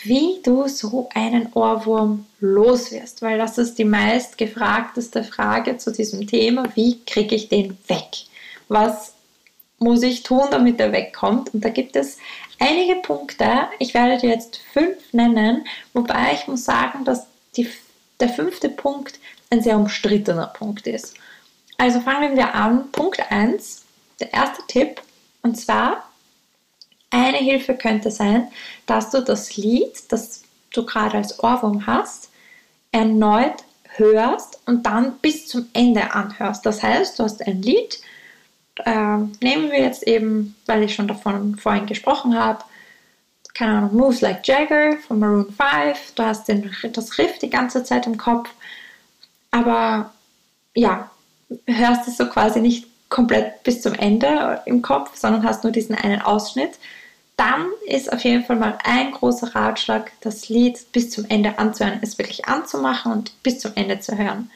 wie 0.02 0.40
du 0.42 0.66
so 0.68 1.08
einen 1.14 1.52
Ohrwurm 1.52 2.24
loswirst, 2.40 3.20
weil 3.20 3.36
das 3.36 3.58
ist 3.58 3.78
die 3.78 3.84
meist 3.84 4.38
gefragteste 4.38 5.24
Frage 5.24 5.76
zu 5.76 5.92
diesem 5.92 6.26
Thema, 6.26 6.64
wie 6.74 7.04
kriege 7.04 7.34
ich 7.34 7.48
den 7.48 7.76
weg? 7.88 8.08
Was 8.68 9.12
muss 9.80 10.02
ich 10.02 10.22
tun, 10.22 10.44
damit 10.50 10.78
er 10.78 10.92
wegkommt? 10.92 11.52
Und 11.52 11.64
da 11.64 11.70
gibt 11.70 11.96
es 11.96 12.18
einige 12.60 12.96
Punkte. 12.96 13.68
Ich 13.80 13.94
werde 13.94 14.18
dir 14.18 14.30
jetzt 14.30 14.60
fünf 14.72 15.12
nennen, 15.12 15.66
wobei 15.92 16.34
ich 16.34 16.46
muss 16.46 16.64
sagen, 16.64 17.04
dass 17.04 17.26
die, 17.56 17.68
der 18.20 18.28
fünfte 18.28 18.68
Punkt 18.68 19.18
ein 19.50 19.62
sehr 19.62 19.76
umstrittener 19.76 20.46
Punkt 20.46 20.86
ist. 20.86 21.16
Also 21.78 22.00
fangen 22.00 22.36
wir 22.36 22.54
an. 22.54 22.92
Punkt 22.92 23.20
1, 23.30 23.84
der 24.20 24.32
erste 24.32 24.62
Tipp, 24.68 25.00
und 25.42 25.56
zwar 25.58 26.04
eine 27.10 27.38
Hilfe 27.38 27.74
könnte 27.74 28.10
sein, 28.10 28.48
dass 28.86 29.10
du 29.10 29.22
das 29.22 29.56
Lied, 29.56 30.12
das 30.12 30.42
du 30.72 30.84
gerade 30.86 31.16
als 31.16 31.42
Ohrwurm 31.42 31.86
hast, 31.86 32.30
erneut 32.92 33.64
hörst 33.96 34.60
und 34.66 34.86
dann 34.86 35.18
bis 35.18 35.48
zum 35.48 35.68
Ende 35.72 36.12
anhörst. 36.12 36.64
Das 36.64 36.82
heißt, 36.82 37.18
du 37.18 37.24
hast 37.24 37.44
ein 37.46 37.62
Lied, 37.62 38.00
äh, 38.84 39.16
nehmen 39.40 39.70
wir 39.70 39.80
jetzt 39.80 40.06
eben, 40.06 40.56
weil 40.66 40.82
ich 40.82 40.94
schon 40.94 41.08
davon 41.08 41.56
vorhin 41.56 41.86
gesprochen 41.86 42.38
habe, 42.38 42.64
keine 43.54 43.78
Ahnung, 43.78 43.96
Moves 43.96 44.20
Like 44.20 44.46
Jagger 44.46 44.96
von 45.06 45.18
Maroon 45.18 45.52
5, 45.52 46.12
du 46.14 46.22
hast 46.22 46.48
den, 46.48 46.70
das 46.92 47.18
Riff 47.18 47.38
die 47.38 47.50
ganze 47.50 47.84
Zeit 47.84 48.06
im 48.06 48.16
Kopf, 48.16 48.48
aber 49.50 50.12
ja, 50.74 51.10
hörst 51.66 52.08
es 52.08 52.16
so 52.16 52.26
quasi 52.26 52.60
nicht 52.60 52.86
komplett 53.08 53.62
bis 53.64 53.82
zum 53.82 53.94
Ende 53.94 54.62
im 54.66 54.82
Kopf, 54.82 55.16
sondern 55.16 55.44
hast 55.44 55.64
nur 55.64 55.72
diesen 55.72 55.96
einen 55.96 56.22
Ausschnitt, 56.22 56.78
dann 57.36 57.66
ist 57.86 58.12
auf 58.12 58.22
jeden 58.22 58.44
Fall 58.44 58.56
mal 58.56 58.78
ein 58.84 59.12
großer 59.12 59.54
Ratschlag, 59.54 60.12
das 60.20 60.48
Lied 60.48 60.92
bis 60.92 61.10
zum 61.10 61.24
Ende 61.28 61.58
anzuhören, 61.58 61.98
es 62.02 62.18
wirklich 62.18 62.46
anzumachen 62.46 63.12
und 63.12 63.42
bis 63.42 63.58
zum 63.58 63.72
Ende 63.74 63.98
zu 63.98 64.16
hören. 64.16 64.50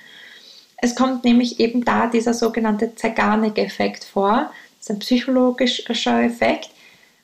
Es 0.85 0.95
kommt 0.95 1.25
nämlich 1.25 1.61
eben 1.61 1.83
da 1.83 2.09
dieser 2.09 2.35
sogenannte 2.35 2.95
Zeigarnik-Effekt 2.95 4.05
vor. 4.05 4.51
Das 4.77 4.81
ist 4.81 4.91
ein 4.91 4.99
psychologischer 4.99 6.23
Effekt. 6.23 6.69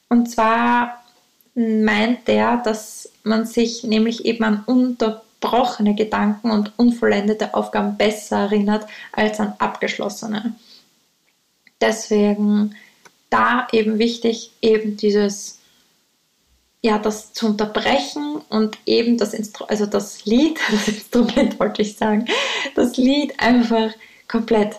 Und 0.08 0.30
zwar 0.30 1.04
meint 1.54 2.26
der, 2.26 2.56
dass 2.56 3.10
man 3.22 3.44
sich 3.44 3.84
nämlich 3.84 4.24
eben 4.24 4.44
an 4.44 4.64
unterbrochene 4.64 5.94
Gedanken 5.94 6.50
und 6.50 6.72
unvollendete 6.78 7.52
Aufgaben 7.52 7.98
besser 7.98 8.38
erinnert 8.38 8.86
als 9.12 9.40
an 9.40 9.52
abgeschlossene. 9.58 10.54
Deswegen 11.82 12.74
da 13.28 13.68
eben 13.72 13.98
wichtig, 13.98 14.52
eben 14.62 14.96
dieses, 14.96 15.59
ja, 16.82 16.98
das 16.98 17.32
zu 17.32 17.46
unterbrechen 17.46 18.40
und 18.48 18.78
eben 18.86 19.18
das 19.18 19.34
Instru 19.34 19.64
also 19.64 19.86
das 19.86 20.24
Lied, 20.24 20.58
das 20.70 20.88
Instrument 20.88 21.58
wollte 21.60 21.82
ich 21.82 21.96
sagen, 21.96 22.26
das 22.74 22.96
Lied 22.96 23.38
einfach 23.38 23.90
komplett 24.28 24.76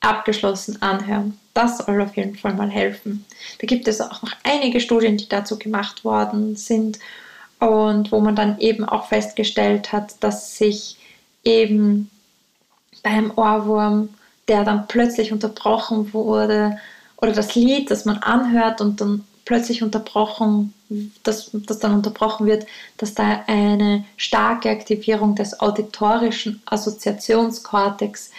abgeschlossen 0.00 0.80
anhören. 0.82 1.38
Das 1.54 1.78
soll 1.78 2.00
auf 2.00 2.16
jeden 2.16 2.36
Fall 2.36 2.54
mal 2.54 2.70
helfen. 2.70 3.24
Da 3.60 3.66
gibt 3.66 3.88
es 3.88 4.00
auch 4.00 4.22
noch 4.22 4.32
einige 4.44 4.80
Studien, 4.80 5.16
die 5.16 5.28
dazu 5.28 5.58
gemacht 5.58 6.04
worden 6.04 6.54
sind 6.54 6.98
und 7.58 8.12
wo 8.12 8.20
man 8.20 8.36
dann 8.36 8.58
eben 8.60 8.84
auch 8.84 9.08
festgestellt 9.08 9.92
hat, 9.92 10.22
dass 10.22 10.56
sich 10.56 10.96
eben 11.42 12.10
beim 13.02 13.32
Ohrwurm, 13.36 14.10
der 14.46 14.64
dann 14.64 14.86
plötzlich 14.86 15.32
unterbrochen 15.32 16.12
wurde, 16.12 16.78
oder 17.16 17.32
das 17.32 17.56
Lied, 17.56 17.90
das 17.90 18.04
man 18.04 18.18
anhört 18.18 18.80
und 18.80 19.00
dann 19.00 19.24
plötzlich 19.44 19.82
unterbrochen, 19.82 20.72
dass 21.22 21.50
das 21.52 21.78
dann 21.78 21.94
unterbrochen 21.94 22.46
wird, 22.46 22.66
dass 22.96 23.14
da 23.14 23.44
eine 23.46 24.04
starke 24.16 24.70
Aktivierung 24.70 25.34
des 25.34 25.60
auditorischen 25.60 26.62
Assoziationskortex 26.66 28.30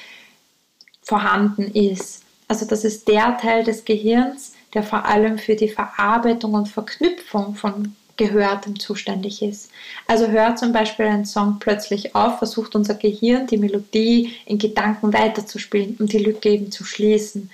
vorhanden 1.03 1.71
ist. 1.73 2.23
Also 2.47 2.65
das 2.65 2.83
ist 2.83 3.07
der 3.07 3.37
Teil 3.37 3.63
des 3.63 3.85
Gehirns, 3.85 4.53
der 4.73 4.83
vor 4.83 5.05
allem 5.05 5.37
für 5.37 5.55
die 5.55 5.69
Verarbeitung 5.69 6.53
und 6.53 6.67
Verknüpfung 6.67 7.55
von 7.55 7.95
Gehörtem 8.17 8.77
zuständig 8.77 9.41
ist. 9.41 9.71
Also 10.05 10.27
hört 10.27 10.59
zum 10.59 10.73
Beispiel 10.73 11.05
ein 11.05 11.25
Song 11.25 11.57
plötzlich 11.59 12.15
auf, 12.15 12.39
versucht 12.39 12.75
unser 12.75 12.95
Gehirn 12.95 13.47
die 13.47 13.57
Melodie 13.57 14.33
in 14.45 14.57
Gedanken 14.57 15.13
weiterzuspielen, 15.13 15.95
um 15.99 16.05
die 16.05 16.17
Lücke 16.17 16.49
eben 16.49 16.71
zu 16.71 16.83
schließen. 16.83 17.49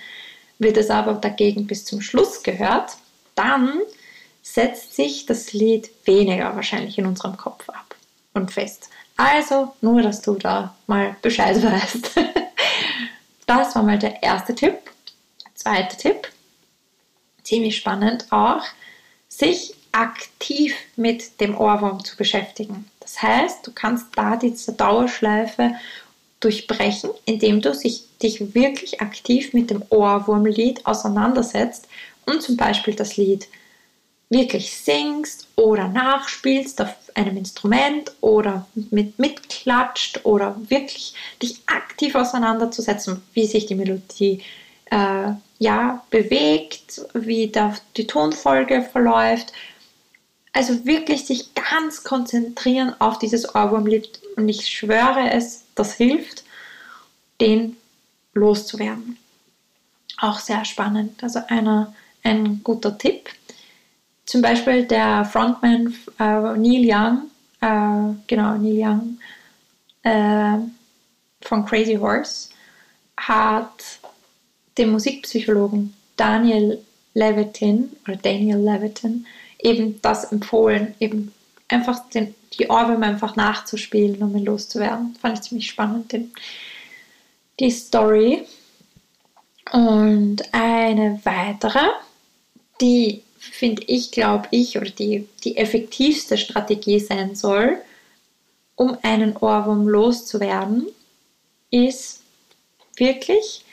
Wird 0.58 0.76
es 0.76 0.90
aber 0.90 1.14
dagegen 1.14 1.66
bis 1.66 1.84
zum 1.84 2.00
Schluss 2.00 2.42
gehört, 2.42 2.96
dann 3.36 3.74
setzt 4.52 4.94
sich 4.94 5.26
das 5.26 5.52
Lied 5.52 5.90
weniger 6.04 6.54
wahrscheinlich 6.54 6.96
in 6.98 7.06
unserem 7.06 7.36
Kopf 7.36 7.68
ab 7.68 7.96
und 8.32 8.52
fest. 8.52 8.88
Also 9.16 9.74
nur, 9.80 10.02
dass 10.02 10.22
du 10.22 10.34
da 10.34 10.74
mal 10.86 11.16
Bescheid 11.20 11.62
weißt. 11.62 12.10
Das 13.48 13.76
war 13.76 13.84
mal 13.84 13.96
der 13.96 14.24
erste 14.24 14.56
Tipp. 14.56 14.74
Der 15.44 15.54
zweite 15.54 15.96
Tipp, 15.96 16.32
ziemlich 17.44 17.76
spannend 17.76 18.26
auch, 18.30 18.64
sich 19.28 19.76
aktiv 19.92 20.74
mit 20.96 21.40
dem 21.40 21.56
Ohrwurm 21.56 22.04
zu 22.04 22.16
beschäftigen. 22.16 22.90
Das 22.98 23.22
heißt, 23.22 23.64
du 23.64 23.70
kannst 23.72 24.06
da 24.16 24.34
diese 24.34 24.72
Dauerschleife 24.72 25.76
durchbrechen, 26.40 27.10
indem 27.24 27.60
du 27.60 27.72
sich, 27.72 28.02
dich 28.20 28.52
wirklich 28.56 29.00
aktiv 29.00 29.52
mit 29.52 29.70
dem 29.70 29.84
Ohrwurmlied 29.90 30.84
auseinandersetzt 30.84 31.86
und 32.24 32.42
zum 32.42 32.56
Beispiel 32.56 32.96
das 32.96 33.16
Lied 33.16 33.46
wirklich 34.28 34.76
singst 34.76 35.46
oder 35.56 35.88
nachspielst 35.88 36.80
auf 36.82 36.94
einem 37.14 37.36
Instrument 37.36 38.12
oder 38.20 38.66
mit 38.90 39.18
mitklatscht 39.18 40.20
oder 40.24 40.56
wirklich 40.68 41.14
dich 41.42 41.62
aktiv 41.66 42.14
auseinanderzusetzen, 42.14 43.22
wie 43.32 43.46
sich 43.46 43.66
die 43.66 43.74
Melodie 43.74 44.42
äh, 44.90 45.32
ja, 45.58 46.04
bewegt, 46.10 47.00
wie 47.14 47.48
da 47.48 47.74
die 47.96 48.06
Tonfolge 48.06 48.82
verläuft. 48.82 49.52
Also 50.52 50.84
wirklich 50.86 51.26
sich 51.26 51.54
ganz 51.54 52.04
konzentrieren 52.04 52.94
auf 52.98 53.18
dieses 53.18 53.54
Ohrwurmlied 53.54 54.20
und 54.36 54.48
ich 54.48 54.68
schwöre 54.68 55.30
es, 55.30 55.64
das 55.74 55.94
hilft, 55.94 56.44
den 57.40 57.76
loszuwerden. 58.34 59.18
Auch 60.18 60.38
sehr 60.38 60.64
spannend, 60.64 61.22
also 61.22 61.40
einer, 61.48 61.94
ein 62.22 62.62
guter 62.62 62.96
Tipp. 62.96 63.28
Zum 64.26 64.42
Beispiel 64.42 64.84
der 64.84 65.24
Frontman 65.24 65.94
äh, 66.18 66.58
Neil 66.58 66.84
Young, 66.84 67.30
äh, 67.60 68.14
genau, 68.26 68.56
Neil 68.56 68.78
Young 68.84 69.18
äh, 70.02 70.58
von 71.42 71.64
Crazy 71.64 71.94
Horse, 71.94 72.50
hat 73.16 74.00
dem 74.76 74.90
Musikpsychologen 74.90 75.94
Daniel 76.16 76.82
Levitin 77.14 77.92
oder 78.06 78.16
Daniel 78.16 78.58
Levitin 78.58 79.26
eben 79.58 80.00
das 80.02 80.32
empfohlen, 80.32 80.94
eben 81.00 81.32
einfach 81.68 82.08
den, 82.10 82.34
die 82.58 82.68
Ohrwürmer 82.68 83.06
einfach 83.06 83.36
nachzuspielen, 83.36 84.22
um 84.22 84.36
ihn 84.36 84.44
loszuwerden. 84.44 85.16
Fand 85.20 85.38
ich 85.38 85.44
ziemlich 85.44 85.68
spannend, 85.68 86.12
den, 86.12 86.32
die 87.58 87.70
Story. 87.70 88.44
Und 89.72 90.42
eine 90.52 91.20
weitere, 91.24 91.88
die 92.80 93.22
finde 93.50 93.82
ich, 93.86 94.10
glaube 94.10 94.48
ich, 94.50 94.76
oder 94.76 94.90
die, 94.90 95.28
die 95.44 95.56
effektivste 95.56 96.38
Strategie 96.38 97.00
sein 97.00 97.34
soll, 97.34 97.78
um 98.74 98.96
einen 99.02 99.36
Ohrwurm 99.36 99.88
loszuwerden, 99.88 100.86
ist 101.70 102.22
wirklich 102.96 103.64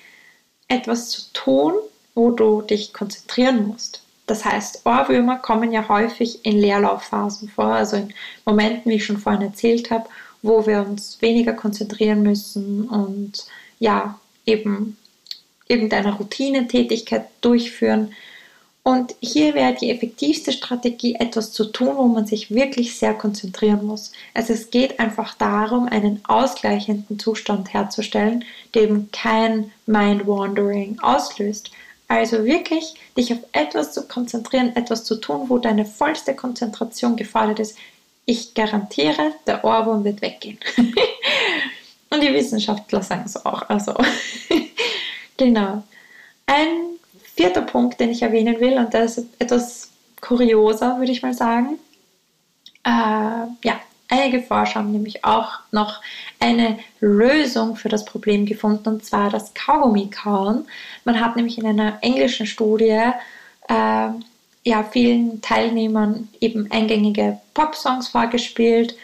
etwas 0.68 1.10
zu 1.10 1.22
tun, 1.34 1.74
wo 2.15 2.32
du 2.32 2.62
dich 2.62 2.94
konzentrieren 2.94 3.68
musst. 3.68 4.01
Das 4.25 4.46
heißt, 4.46 4.86
Ohrwürmer 4.86 5.38
kommen 5.38 5.74
ja 5.74 5.88
häufig 5.89 6.46
in 6.46 6.58
Leerlaufphasen 6.58 7.50
vor, 7.50 7.65
also 7.65 7.98
in 7.98 8.13
Momenten, 8.46 8.89
wie 8.89 8.96
ich 8.96 9.06
schon 9.06 9.18
vorhin 9.18 9.42
erzählt 9.42 9.92
habe, 9.92 10.08
wo 10.42 10.65
wir 10.65 10.82
uns 10.82 11.22
weniger 11.22 11.53
konzentrieren 11.53 12.24
müssen 12.24 12.88
und 12.88 13.46
ja, 13.80 14.20
eben 14.46 14.98
irgendeine 15.68 16.15
Routinetätigkeit 16.15 17.27
durchführen. 17.42 18.13
Und 18.86 19.16
hier 19.22 19.54
wäre 19.54 19.74
die 19.74 19.90
effektivste 19.90 20.52
Strategie, 20.52 21.16
etwas 21.16 21.54
zu 21.54 21.66
tun, 21.66 21.96
wo 21.96 22.04
man 22.08 22.28
sich 22.28 22.52
wirklich 22.52 23.00
sehr 23.00 23.13
konzentrieren 23.13 23.86
muss. 23.86 24.12
Also 24.34 24.52
es 24.52 24.72
geht 24.72 25.00
einfach 25.00 25.36
darum, 25.36 25.88
einen 25.88 26.20
ausgleichenden 26.25 27.18
Zustand 27.18 27.74
herzustellen, 27.74 28.44
der 28.74 28.84
eben 28.84 29.10
kein 29.12 29.72
Mind-Wandering 29.86 31.00
auslöst. 31.00 31.72
Also 32.10 32.44
wirklich 32.44 32.96
dich 33.18 33.32
auf 33.32 33.40
etwas 33.54 33.94
zu 33.94 34.06
konzentrieren, 34.06 34.75
etwas 34.75 35.06
zu 35.06 35.16
tun, 35.16 35.46
wo 35.48 35.60
deine 35.60 35.86
vollste 35.86 36.36
Konzentration 36.36 37.16
gefordert 37.16 37.60
ist. 37.60 37.78
Ich 38.25 38.54
garantiere, 38.54 39.32
der 39.48 39.63
Ohrwurm 39.63 40.04
wird 40.04 40.22
weggehen. 40.22 40.60
Und 42.10 42.22
die 42.22 42.34
Wissenschaftler 42.34 43.02
sagen 43.02 43.24
es 43.25 43.46
auch. 43.46 43.68
Also 43.70 43.96
genau. 45.38 45.84
Ein 46.46 46.92
vierter 47.36 47.62
Punkt, 47.62 48.00
den 48.00 48.10
ich 48.10 48.22
erwähnen 48.22 48.60
will, 48.60 48.78
und 48.78 48.94
das 48.94 49.18
ist 49.18 49.28
etwas 49.40 49.92
kurioser, 50.22 50.98
würde 51.00 51.12
ich 51.12 51.22
mal 51.22 51.34
sagen. 51.34 51.80
Äh, 52.84 52.90
ja, 53.63 53.80
einige 54.10 54.42
Forscher 54.42 54.80
haben 54.80 54.92
nämlich 54.92 55.24
auch 55.25 55.60
noch 55.72 56.02
eine 56.40 56.80
Lösung 57.00 57.75
für 57.75 57.90
das 57.90 58.06
Problem 58.06 58.46
gefunden, 58.46 58.89
und 58.89 59.06
zwar 59.06 59.30
das 59.30 59.54
Kaugummi-Kauen. 59.54 60.65
Man 61.06 61.19
hat 61.19 61.36
nämlich 61.36 61.58
in 61.58 61.65
einer 61.65 61.98
englischen 62.02 62.46
Studie 62.46 63.00
äh, 63.67 64.10
ja, 64.65 64.84
vielen 64.91 65.41
Teilnehmern 65.41 66.30
eben 66.39 66.72
eingängige 66.72 67.39
Pop-Songs 67.54 68.08
vorgespielt 68.08 68.96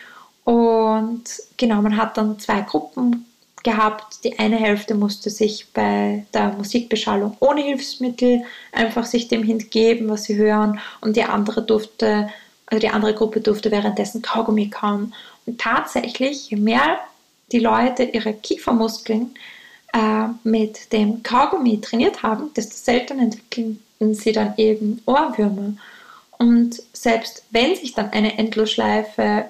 und 0.45 1.23
genau, 1.57 1.81
man 1.81 1.97
hat 1.97 2.17
dann 2.17 2.39
zwei 2.39 2.61
Gruppen 2.61 3.25
gehabt. 3.63 4.23
Die 4.23 4.39
eine 4.39 4.57
Hälfte 4.57 4.95
musste 4.95 5.29
sich 5.29 5.67
bei 5.73 6.25
der 6.33 6.53
Musikbeschallung 6.53 7.35
ohne 7.39 7.61
Hilfsmittel 7.61 8.43
einfach 8.71 9.05
sich 9.05 9.27
dem 9.27 9.43
hingeben, 9.43 10.09
was 10.09 10.23
sie 10.23 10.35
hören, 10.35 10.79
und 11.01 11.15
die 11.15 11.23
andere 11.23 11.61
durfte, 11.61 12.29
also 12.65 12.79
die 12.79 12.89
andere 12.89 13.13
Gruppe 13.13 13.41
durfte 13.41 13.71
währenddessen 13.71 14.21
Kaugummi 14.21 14.69
kauen. 14.69 15.13
Und 15.45 15.59
tatsächlich, 15.59 16.49
je 16.49 16.57
mehr 16.57 16.99
die 17.51 17.59
Leute 17.59 18.03
ihre 18.03 18.33
Kiefermuskeln 18.33 19.35
äh, 19.93 20.27
mit 20.43 20.93
dem 20.93 21.23
Kaugummi 21.23 21.81
trainiert 21.81 22.23
haben, 22.23 22.53
desto 22.55 22.75
seltener 22.75 23.23
entwickeln 23.23 23.79
sie 24.11 24.31
dann 24.31 24.53
eben 24.57 25.01
Ohrwürmer. 25.05 25.73
Und 26.37 26.81
selbst 26.93 27.43
wenn 27.51 27.75
sich 27.75 27.93
dann 27.93 28.11
eine 28.11 28.37
Endlosschleife 28.37 29.45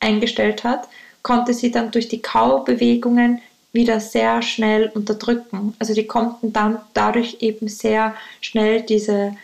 eingestellt 0.00 0.64
hat, 0.64 0.88
konnte 1.22 1.54
sie 1.54 1.70
dann 1.70 1.92
durch 1.92 2.08
die 2.08 2.20
Kaubewegungen 2.20 3.40
wieder 3.72 4.00
sehr 4.00 4.42
schnell 4.42 4.90
unterdrücken. 4.94 5.74
Also 5.78 5.94
die 5.94 6.06
konnten 6.06 6.52
dann 6.52 6.78
dadurch 6.94 7.38
eben 7.40 7.68
sehr 7.68 8.14
schnell 8.40 8.82
diese, 8.82 9.34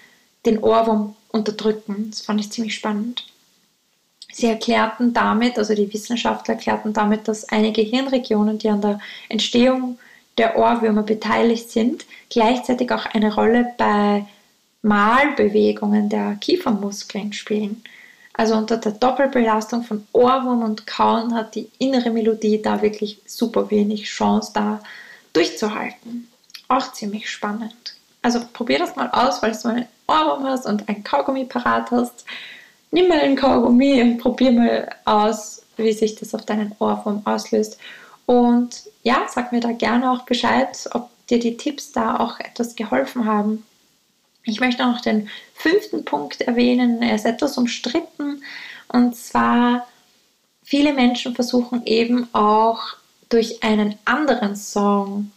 den 0.45 0.59
Ohrwurm 0.59 1.17
unterdrücken. 1.31 2.09
Das 2.11 2.21
fand 2.23 2.41
ich 2.41 2.53
ziemlich 2.53 2.75
spannend. 2.75 3.25
Sie 4.31 4.47
erklärten 4.47 5.15
damit, 5.15 5.59
also 5.59 5.75
die 5.75 5.93
Wissenschaftler 5.93 6.55
erklärten 6.55 6.93
damit, 6.93 7.27
dass 7.27 7.49
einige 7.49 7.81
Hirnregionen, 7.81 8.59
die 8.59 8.69
an 8.69 8.83
der 8.83 9.01
Entstehung 9.29 9.99
der 10.37 10.57
Ohrwürmer 10.57 11.03
beteiligt 11.03 11.71
sind, 11.71 12.07
gleichzeitig 12.31 12.93
auch 12.93 13.07
eine 13.07 13.35
Rolle 13.35 13.73
bei 13.79 14.27
Malbewegungen 14.83 16.09
der 16.09 16.37
Kiefermuskeln 16.37 17.33
spielen. 17.33 17.83
Also 18.39 18.55
unter 18.55 18.77
der 18.77 18.93
Doppelbelastung 18.93 19.83
von 19.83 20.07
Ohrwurm 20.13 20.63
und 20.63 20.87
Kauen 20.87 21.35
hat 21.35 21.57
die 21.57 21.69
innere 21.81 22.11
Melodie 22.11 22.63
da 22.63 22.81
wirklich 22.81 23.21
super 23.27 23.69
wenig 23.73 24.05
Chance, 24.05 24.53
da 24.55 24.81
durchzuhalten. 25.33 26.29
Auch 26.69 26.93
ziemlich 26.93 27.29
spannend. 27.29 27.97
Also 28.23 28.39
probier 28.53 28.79
das 28.79 28.95
mal 28.95 29.11
aus, 29.11 29.43
weil 29.43 29.59
du 29.61 29.69
einen 29.69 29.87
Ohrwurm 30.07 30.45
hast 30.45 30.67
und 30.67 30.89
ein 30.89 31.03
Kaugummi 31.03 31.47
parat 31.47 31.91
hast. 31.91 32.25
Nimm 32.93 33.09
mal 33.09 33.19
ein 33.19 33.35
Kaugummi 33.35 34.01
und 34.01 34.19
probier 34.19 34.53
mal 34.53 34.89
aus, 35.05 35.63
wie 35.77 35.93
sich 35.93 36.15
das 36.15 36.33
auf 36.33 36.47
deinen 36.47 36.77
Ohrwurm 36.79 37.23
auslöst. 37.25 37.77
Und 38.27 38.85
ja, 39.03 39.27
sag 39.29 39.51
mir 39.51 39.61
da 39.61 39.73
gerne 39.73 40.13
auch 40.13 40.23
Bescheid, 40.23 40.89
ob 40.93 41.11
dir 41.27 41.41
die 41.41 41.57
Tipps 41.57 41.91
da 41.91 42.21
auch 42.21 42.39
etwas 42.39 42.77
geholfen 42.77 43.25
haben. 43.25 43.65
Ich 44.45 44.61
möchte 44.61 44.83
noch 44.83 45.01
den 45.01 45.29
fünften 45.55 46.05
Punkt 46.05 46.41
erwähnen. 46.41 47.03
Er 47.03 47.15
ist 47.15 47.27
etwas 47.27 47.59
umstritten. 47.59 48.43
Und 48.89 49.17
zwar, 49.17 49.87
viele 50.63 50.93
Menschen 50.93 51.35
versuchen 51.35 51.85
eben 51.85 52.29
auch 52.33 52.81
durch 53.29 53.63
einen 53.63 53.97
anderen 54.05 54.57
Song 54.57 55.31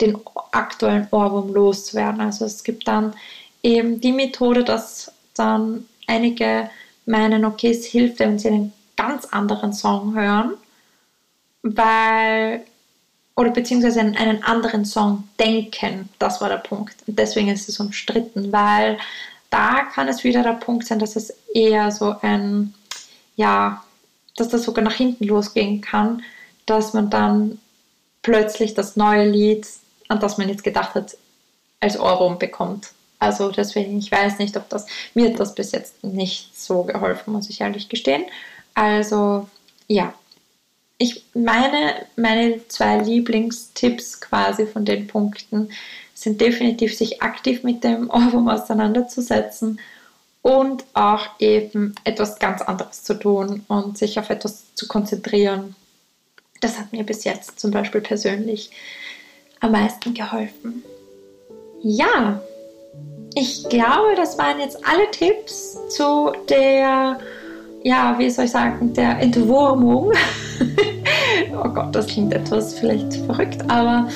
den 0.00 0.18
aktuellen 0.52 1.08
Ohrwurm 1.10 1.54
loszuwerden. 1.54 2.20
Also 2.20 2.44
es 2.44 2.64
gibt 2.64 2.86
dann 2.88 3.14
eben 3.62 4.00
die 4.00 4.12
Methode, 4.12 4.64
dass 4.64 5.12
dann 5.34 5.88
einige 6.06 6.70
meinen, 7.06 7.44
okay, 7.44 7.70
es 7.70 7.86
hilft, 7.86 8.18
wenn 8.18 8.38
sie 8.38 8.48
einen 8.48 8.72
ganz 8.96 9.26
anderen 9.26 9.72
Song 9.72 10.14
hören, 10.14 10.54
weil 11.62 12.64
oder 13.36 13.50
beziehungsweise 13.50 14.00
an 14.00 14.16
einen 14.16 14.42
anderen 14.42 14.84
Song 14.84 15.28
denken. 15.38 16.08
Das 16.18 16.40
war 16.40 16.48
der 16.48 16.56
Punkt. 16.56 16.96
Und 17.06 17.18
deswegen 17.18 17.48
ist 17.48 17.68
es 17.68 17.78
umstritten, 17.78 18.50
weil 18.50 18.98
da 19.50 19.82
kann 19.94 20.08
es 20.08 20.24
wieder 20.24 20.42
der 20.42 20.54
Punkt 20.54 20.86
sein, 20.86 20.98
dass 20.98 21.16
es 21.16 21.34
eher 21.54 21.90
so 21.92 22.16
ein, 22.22 22.74
ja, 23.36 23.84
dass 24.36 24.48
das 24.48 24.64
sogar 24.64 24.82
nach 24.82 24.94
hinten 24.94 25.24
losgehen 25.24 25.80
kann, 25.82 26.22
dass 26.64 26.94
man 26.94 27.10
dann 27.10 27.60
plötzlich 28.22 28.74
das 28.74 28.96
neue 28.96 29.28
Lied, 29.28 29.66
an 30.08 30.18
das 30.18 30.38
man 30.38 30.48
jetzt 30.48 30.64
gedacht 30.64 30.94
hat, 30.94 31.16
als 31.80 31.98
Ohrwurm 31.98 32.38
bekommt. 32.38 32.90
Also 33.18 33.50
deswegen, 33.50 33.98
ich 33.98 34.10
weiß 34.10 34.38
nicht, 34.38 34.56
ob 34.56 34.68
das, 34.68 34.86
mir 35.14 35.30
hat 35.30 35.40
das 35.40 35.54
bis 35.54 35.72
jetzt 35.72 36.02
nicht 36.02 36.58
so 36.58 36.82
geholfen, 36.82 37.32
muss 37.32 37.48
ich 37.48 37.60
ehrlich 37.60 37.88
gestehen. 37.88 38.24
Also 38.74 39.48
ja, 39.88 40.12
ich 40.98 41.24
meine, 41.34 42.06
meine 42.16 42.66
zwei 42.68 42.98
Lieblingstipps 42.98 44.20
quasi 44.20 44.66
von 44.66 44.84
den 44.84 45.06
Punkten 45.06 45.70
sind 46.14 46.40
definitiv 46.40 46.96
sich 46.96 47.22
aktiv 47.22 47.62
mit 47.62 47.84
dem 47.84 48.10
Ohrwurm 48.10 48.48
auseinanderzusetzen 48.48 49.78
und 50.42 50.84
auch 50.94 51.26
eben 51.38 51.94
etwas 52.04 52.38
ganz 52.38 52.62
anderes 52.62 53.02
zu 53.02 53.14
tun 53.14 53.64
und 53.68 53.98
sich 53.98 54.18
auf 54.18 54.30
etwas 54.30 54.74
zu 54.74 54.86
konzentrieren. 54.86 55.74
Das 56.60 56.78
hat 56.78 56.92
mir 56.92 57.04
bis 57.04 57.24
jetzt 57.24 57.60
zum 57.60 57.70
Beispiel 57.70 58.00
persönlich 58.00 58.70
am 59.60 59.72
meisten 59.72 60.14
geholfen. 60.14 60.82
Ja, 61.82 62.40
ich 63.34 63.68
glaube, 63.68 64.14
das 64.16 64.38
waren 64.38 64.60
jetzt 64.60 64.78
alle 64.86 65.10
Tipps 65.10 65.76
zu 65.90 66.32
der 66.48 67.18
ja, 67.86 68.16
wie 68.18 68.28
soll 68.28 68.46
ich 68.46 68.50
sagen, 68.50 68.92
der 68.94 69.20
Entwurmung. 69.20 70.10
oh 71.52 71.68
Gott, 71.68 71.94
das 71.94 72.08
klingt 72.08 72.34
etwas 72.34 72.76
vielleicht 72.76 73.14
verrückt, 73.14 73.58
aber 73.68 74.08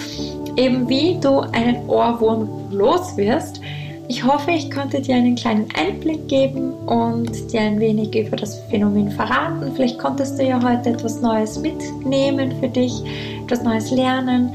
eben 0.56 0.88
wie 0.88 1.16
du 1.20 1.38
einen 1.38 1.88
Ohrwurm 1.88 2.48
los 2.72 3.16
wirst. 3.16 3.60
Ich 4.08 4.24
hoffe, 4.24 4.50
ich 4.50 4.72
konnte 4.72 5.00
dir 5.00 5.14
einen 5.14 5.36
kleinen 5.36 5.68
Einblick 5.78 6.26
geben 6.26 6.72
und 6.86 7.52
dir 7.52 7.60
ein 7.60 7.78
wenig 7.78 8.12
über 8.16 8.36
das 8.36 8.58
Phänomen 8.70 9.08
verraten. 9.12 9.70
Vielleicht 9.76 10.00
konntest 10.00 10.36
du 10.36 10.44
ja 10.44 10.60
heute 10.60 10.90
etwas 10.90 11.20
Neues 11.20 11.56
mitnehmen 11.56 12.52
für 12.58 12.68
dich, 12.68 12.92
etwas 13.44 13.62
Neues 13.62 13.92
lernen. 13.92 14.52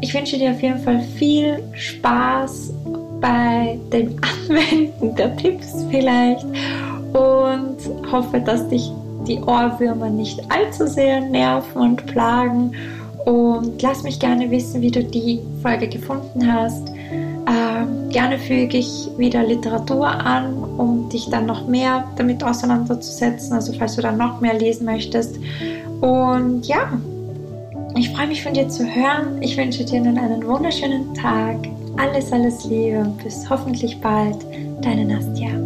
Ich 0.00 0.14
wünsche 0.14 0.38
dir 0.38 0.52
auf 0.52 0.62
jeden 0.62 0.78
Fall 0.78 1.00
viel 1.00 1.60
Spaß 1.74 2.72
bei 3.20 3.76
dem 3.92 4.20
Anwenden 4.48 5.16
der 5.16 5.36
Tipps 5.36 5.84
vielleicht 5.90 6.46
und 7.12 7.76
hoffe, 8.10 8.40
dass 8.40 8.68
dich 8.68 8.90
die 9.26 9.38
Ohrwürmer 9.40 10.10
nicht 10.10 10.40
allzu 10.50 10.86
sehr 10.86 11.20
nerven 11.20 11.80
und 11.80 12.06
plagen. 12.06 12.72
Und 13.24 13.80
lass 13.82 14.02
mich 14.02 14.18
gerne 14.18 14.50
wissen, 14.50 14.80
wie 14.80 14.90
du 14.90 15.04
die 15.04 15.40
Folge 15.62 15.88
gefunden 15.88 16.52
hast. 16.52 16.88
Ähm, 16.90 18.08
gerne 18.10 18.38
füge 18.38 18.78
ich 18.78 19.08
wieder 19.16 19.44
Literatur 19.44 20.08
an, 20.08 20.54
um 20.56 21.08
dich 21.08 21.28
dann 21.30 21.46
noch 21.46 21.66
mehr 21.68 22.04
damit 22.16 22.42
auseinanderzusetzen, 22.42 23.52
also 23.52 23.72
falls 23.78 23.96
du 23.96 24.02
dann 24.02 24.16
noch 24.16 24.40
mehr 24.40 24.54
lesen 24.54 24.86
möchtest. 24.86 25.38
Und 26.00 26.66
ja, 26.66 26.92
ich 27.96 28.10
freue 28.10 28.26
mich 28.26 28.42
von 28.42 28.54
dir 28.54 28.68
zu 28.68 28.84
hören. 28.84 29.40
Ich 29.40 29.56
wünsche 29.56 29.84
dir 29.84 30.00
nun 30.00 30.18
einen 30.18 30.44
wunderschönen 30.46 31.14
Tag. 31.14 31.56
Alles, 31.96 32.32
alles 32.32 32.64
Liebe 32.64 32.98
und 32.98 33.22
bis 33.22 33.48
hoffentlich 33.48 34.00
bald. 34.00 34.38
Deine 34.80 35.04
Nastja. 35.04 35.61